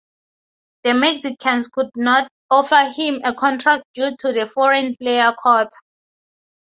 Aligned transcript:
The 0.81 0.95
Mexicans 0.95 1.67
could 1.67 1.91
not 1.95 2.27
offer 2.49 2.91
him 2.95 3.21
a 3.23 3.35
contract 3.35 3.83
due 3.93 4.17
to 4.17 4.33
the 4.33 4.47
foreign 4.47 4.95
player 4.95 5.31
quota. 5.37 5.77